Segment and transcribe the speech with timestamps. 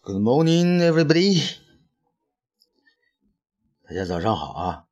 [0.00, 1.42] Good morning, everybody。
[3.82, 4.86] 大家早上好啊。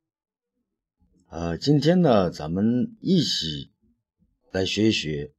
[1.29, 3.71] 呃，今天呢，咱们一起
[4.51, 5.33] 来学一学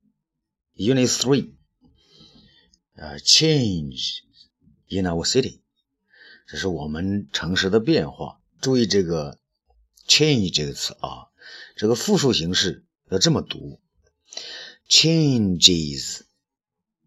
[0.74, 1.52] Unit Three。
[2.94, 4.22] 呃，Change
[4.88, 5.60] in our city，
[6.48, 8.40] 这是我们城市的变化。
[8.60, 9.38] 注意这个
[10.08, 11.28] change 这个词啊，
[11.76, 13.80] 这个复数形式要这么读
[14.88, 16.22] ：changes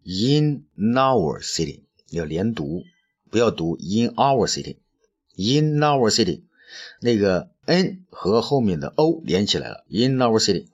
[0.03, 1.85] in our city。
[2.11, 2.83] 要连读，
[3.29, 6.43] 不要读 in our city，in our city，
[6.99, 10.67] 那个 n 和后面的 o 连起来了，in our city。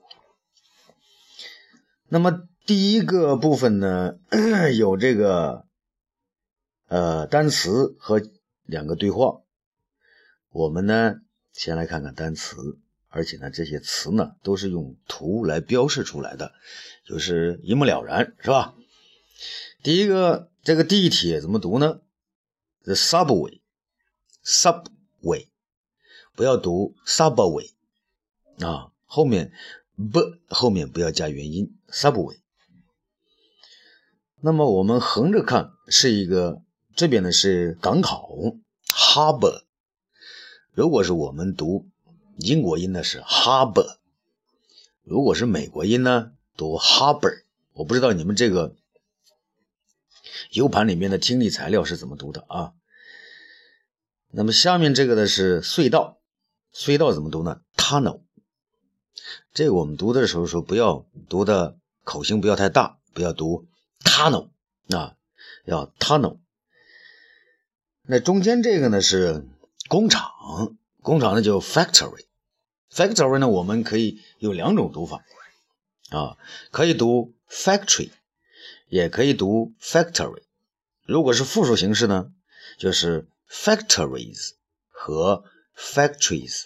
[2.08, 4.18] 那么第一个部分呢，
[4.76, 5.64] 有这个
[6.88, 8.20] 呃单词和
[8.64, 9.42] 两个对话。
[10.50, 11.20] 我们呢
[11.52, 12.78] 先来看看单词，
[13.08, 16.52] 而且呢这些词呢都是用图来标示出来的，
[17.06, 18.74] 就是一目了然，是吧？
[19.84, 20.50] 第一个。
[20.68, 22.02] 这个地铁怎么读呢
[22.84, 25.48] ？The subway，subway，
[26.36, 27.70] 不要读 subway
[28.60, 29.50] 啊，后面
[29.96, 32.36] b 后面不要加元音，subway。
[34.42, 36.60] 那么我们横着看是一个，
[36.94, 39.62] 这边呢是港口，harbor。
[40.72, 41.86] 如果是我们读
[42.36, 43.96] 英国音呢是 harbor，
[45.02, 47.44] 如果是美国音呢读 harbor。
[47.72, 48.76] 我不知道你们这个。
[50.52, 52.72] U 盘里面的听力材料是怎么读的啊？
[54.30, 56.20] 那么下面这个呢是隧道，
[56.74, 58.22] 隧道怎么读呢？Tunnel。
[59.52, 63.66] 这个我们读的时候说不要读的口型不要太大，不要读
[64.04, 64.50] tunnel
[64.90, 65.16] 啊，
[65.64, 66.38] 要 tunnel。
[68.02, 69.44] 那中间这个呢是
[69.88, 70.30] 工厂，
[71.02, 75.24] 工厂呢叫 factory，factory 呢我们可以有两种读法
[76.10, 76.38] 啊，
[76.70, 78.10] 可以读 factory。
[78.88, 80.42] 也可以读 factory，
[81.04, 82.32] 如果是复数形式呢，
[82.78, 84.52] 就是 factories
[84.88, 85.44] 和
[85.76, 86.64] factories。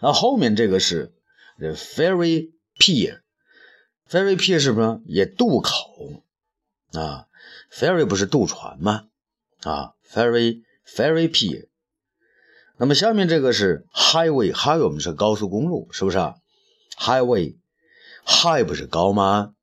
[0.00, 1.12] 那后面这个是
[1.58, 5.00] the ferry pier，ferry pier 是不是？
[5.04, 6.22] 也渡口
[6.92, 7.26] 啊
[7.70, 9.08] ，ferry 不是渡船吗？
[9.62, 11.68] 啊，ferry ferry pier。
[12.78, 16.36] 那么下面这个是 highway，highway 我们是高速公路，是不是啊
[16.98, 19.54] ？highway，high 不是高吗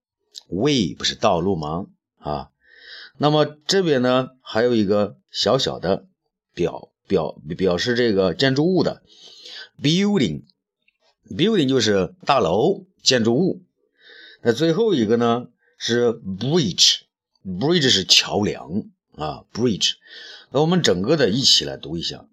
[0.47, 1.87] ？way 不是道路吗？
[2.19, 2.49] 啊，
[3.17, 6.07] 那么这边呢还有一个小小的
[6.53, 9.03] 表表表示这个建筑物的
[9.81, 13.63] building，building 就是大楼建筑物。
[14.41, 18.83] 那最后一个呢是 bridge，bridge 是桥梁
[19.15, 19.93] 啊，bridge。
[20.51, 22.27] 那我们整个的一起来读一下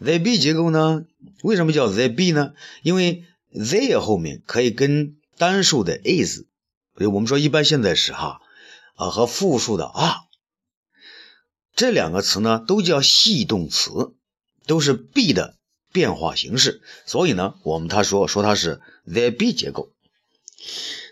[0.00, 1.04] they be 结构呢？
[1.42, 2.54] 为什么叫 they be 呢？
[2.82, 6.44] 因为 they 后面可以跟单数的 is，
[6.94, 8.40] 我们说一般现在时哈
[8.94, 10.20] 啊和复数的啊
[11.76, 14.14] 这两个词呢都叫系动词，
[14.66, 15.56] 都是 be 的
[15.92, 16.80] 变化形式。
[17.04, 19.92] 所以呢，我们他说说它是 they be 结构。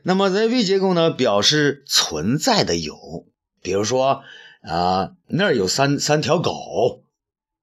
[0.03, 3.27] 那么 they be 结构呢，表示存在的有，
[3.61, 4.23] 比如说。
[4.61, 7.03] 啊，那儿有三三条狗，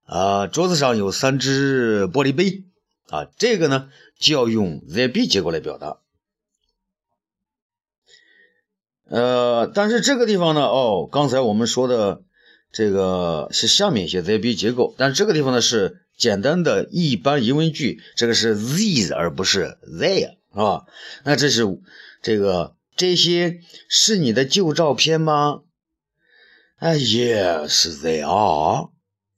[0.06, 2.64] 啊，桌子上有三只玻璃杯
[3.10, 5.98] 啊，这个呢就要用 there be 结构来表达。
[9.08, 12.24] 呃，但是这个地方呢，哦，刚才我们说的
[12.72, 20.86] 这个是下面一些 there be 结构，但是这个地方呢是简单的一般疑问句，这个是 these 而不是 there，是吧？
[21.24, 21.66] 那这是
[22.24, 23.60] 这个这些
[23.90, 25.62] 是你的旧照片吗？
[26.78, 28.90] 哎，Yes, they are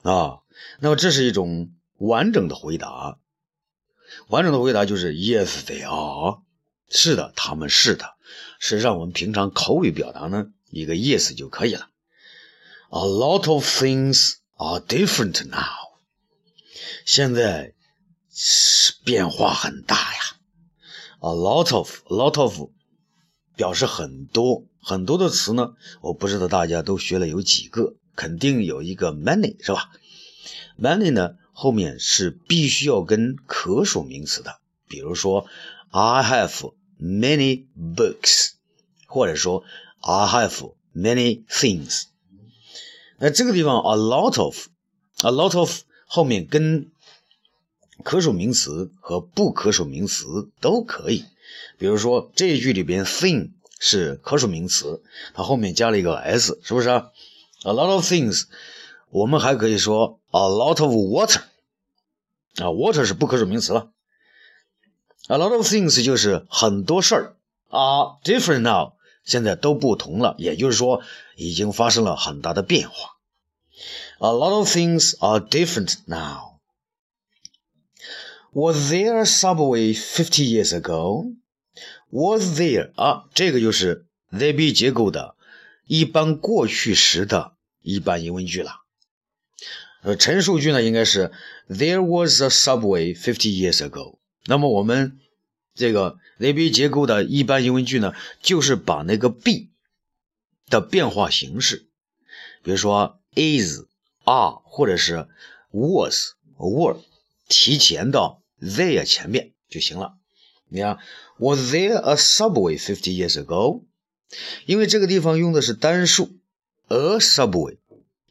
[0.02, 0.40] 啊。
[0.80, 3.20] 那么这是一种完整的回答，
[4.28, 6.42] 完整的回答就是 Yes, they are。
[6.90, 8.16] 是的，他们是的。
[8.60, 11.90] 实际上，我们平常口语表达呢，一个 yes 就可以了。
[12.90, 16.00] A lot of things are different now。
[17.06, 17.74] 现在
[18.32, 20.22] 是变化很大呀。
[21.20, 22.70] A lot of, lot of
[23.58, 29.90] 表示很多很多的词呢，我不知道大家都学了有几个，肯定有一个 many 是吧
[30.80, 35.46] ？many 呢后面是必须要跟可数名词的，比如说
[35.90, 36.72] I have。
[37.00, 38.54] many books，
[39.06, 39.64] 或者说
[40.00, 42.06] I have many things。
[43.20, 46.90] 那这个地方 a lot of，a lot of 后面跟
[48.04, 51.26] 可数名词和不可数名词都可以。
[51.78, 55.02] 比如说这一句里边 thing 是可数名词，
[55.34, 57.12] 它后面加了一个 s，是不是啊
[57.64, 58.46] ？a lot of things，
[59.10, 61.42] 我们还可以说 a lot of water，
[62.56, 63.90] 啊，water 是不可数名词了。
[65.28, 67.36] A lot of things 就是很多事儿
[67.70, 71.02] ，are different now，现在都不同了，也就是说
[71.36, 73.18] 已经发生了很大的变化。
[74.20, 76.57] A lot of things are different now.
[78.54, 81.34] Was there a subway fifty years ago?
[82.10, 85.36] Was there 啊，这个就是 there be 结构的
[85.86, 88.82] 一般过去时的一般疑问句了。
[90.02, 91.32] 呃，陈述句呢应该是
[91.68, 94.18] There was a subway fifty years ago.
[94.46, 95.20] 那么我们
[95.76, 99.68] 这个 there be 结构的一般疑问句呢，就是把那个 be
[100.70, 101.88] 的变化形式，
[102.64, 103.82] 比如说 is、
[104.24, 105.28] are 或者是
[105.72, 106.98] was、were
[107.48, 110.18] 提前到 there 前面就行了。
[110.70, 110.98] 你看
[111.38, 113.84] ，Was there a subway fifty years ago？
[114.66, 116.38] 因为这个地方用的是单数
[116.88, 117.78] ，a subway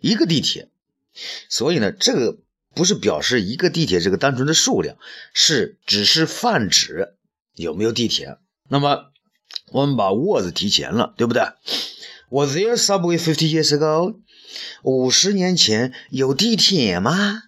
[0.01, 0.69] 一个地铁，
[1.49, 2.39] 所以呢，这个。
[2.75, 4.99] 不是表示一个地铁这个单纯的数量，
[5.33, 7.15] 是只是泛指
[7.55, 8.37] 有没有地铁。
[8.69, 9.07] 那么
[9.73, 11.43] 我们把 was 提前了，对不对
[12.29, 14.21] ？Was there subway fifty years ago？
[14.83, 17.45] 五十年前有地铁吗？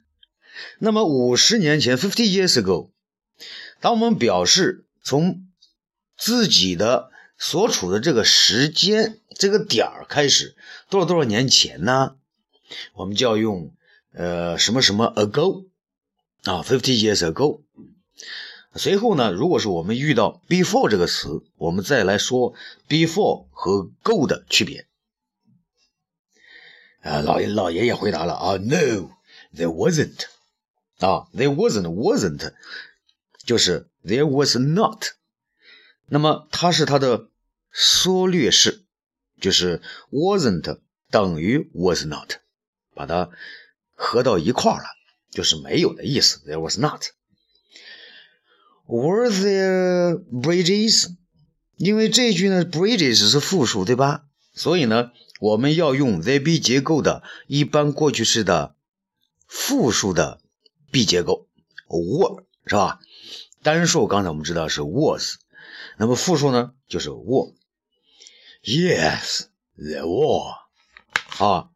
[0.78, 2.90] 那么五十年前 fifty years ago，
[3.80, 5.46] 当我们表示从
[6.16, 10.56] 自己的所处的这个时间这个点儿开始，
[10.88, 12.16] 多少多少年前呢？
[12.94, 13.72] 我们就要用。
[14.10, 15.66] 呃，什么什么 ago
[16.42, 17.60] 啊，fifty years ago。
[18.74, 22.54] 随后呢，如果是我们遇到 before 这个词，我们再来说
[22.88, 24.88] before 和 go 的区别。
[27.02, 30.24] 啊，老爷老爷爷回答了啊，No，there wasn't。
[30.98, 32.52] 啊，there wasn't，wasn't
[33.44, 35.06] 就是 there was not。
[36.06, 37.28] 那么它是它的
[37.72, 38.84] 缩略式，
[39.40, 40.80] 就是 wasn't
[41.10, 42.34] 等于 was not，
[42.94, 43.30] 把它。
[44.00, 44.86] 合到一块儿了，
[45.32, 46.38] 就是没有的意思。
[46.46, 47.06] There was not.
[48.86, 51.16] Were there bridges？
[51.76, 54.26] 因为这句呢，bridges 是复数，对吧？
[54.54, 58.76] 所以呢，我们要用 there be 结构的一般过去式的
[59.48, 60.40] 复数的
[60.90, 61.46] B 结构
[61.88, 63.00] ，were 是吧？
[63.62, 65.36] 单数刚才我们知道是 was，
[65.96, 67.54] 那么复数呢就是 were。
[68.62, 70.56] Yes, there were.
[71.44, 71.70] 啊，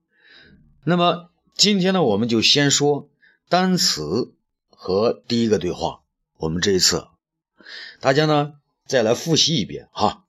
[0.85, 1.29] 那么。
[1.55, 3.11] 今天呢，我们就先说
[3.49, 4.35] 单词
[4.71, 6.03] 和第一个对话。
[6.39, 7.07] 我们这一次，
[8.01, 8.55] 大家呢
[8.87, 10.25] 再来复习一遍哈。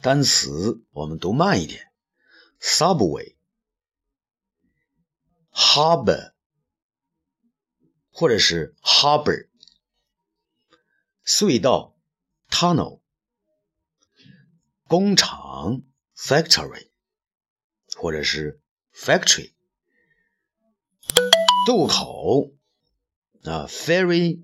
[0.00, 1.92] 单词我们读慢一点
[2.60, 3.34] ：subway、
[5.52, 6.32] harbor，
[8.11, 9.47] 或者是 harbor；
[11.25, 11.95] 隧道
[12.49, 13.01] tunnel；
[14.87, 15.83] 工厂
[16.15, 16.89] factory，
[17.95, 18.59] 或者是
[18.93, 19.53] factory。
[21.65, 22.51] 渡口
[23.43, 24.43] 啊，ferry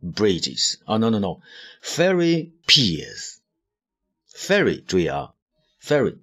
[0.00, 5.34] bridges 啊，no no no，ferry piers，ferry 注意啊，
[5.80, 6.18] ferry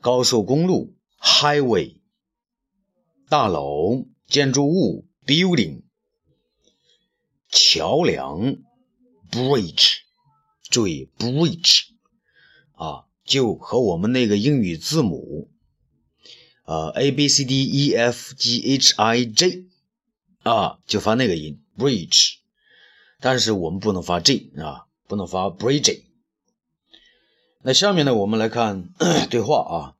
[0.00, 2.00] 高速公路 highway
[3.28, 5.81] 大楼建筑物 building
[7.49, 8.57] 桥梁
[9.29, 9.97] bridge
[10.69, 11.89] 注意 bridge
[12.73, 15.51] 啊，就和我们那个英语字母。
[16.65, 19.67] 呃 a b c d e f g h i j
[20.43, 22.39] 啊，就发那个音 bridge，
[23.21, 26.01] 但是我们不能发 j 啊，不能发 bridge。
[27.61, 28.89] 那下面呢，我们来看
[29.29, 29.95] 对话啊。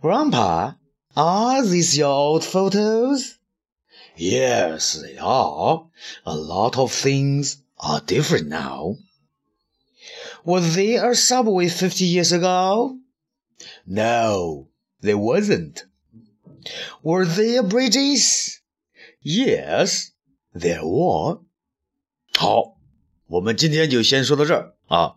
[0.00, 0.74] Grandpa,
[1.14, 3.36] are these your old photos?
[4.15, 5.87] Yes, they are.
[6.25, 8.95] A lot of things are different now.
[10.43, 12.97] Was there a subway 50 years ago?
[13.85, 14.69] No,
[15.01, 15.85] there wasn't.
[17.03, 18.61] Were there bridges?
[19.21, 20.11] Yes,
[20.53, 21.39] there were.
[22.35, 22.77] 好，
[23.27, 25.15] 我们今天就先说到这儿啊。